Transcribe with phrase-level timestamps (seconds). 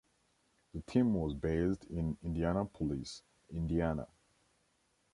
[0.73, 4.07] The team was based in Indianapolis, Indiana.